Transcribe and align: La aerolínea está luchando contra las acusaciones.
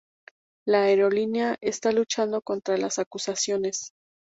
La 0.65 0.85
aerolínea 0.85 1.57
está 1.61 1.91
luchando 1.91 2.41
contra 2.41 2.75
las 2.75 2.97
acusaciones. 2.97 3.91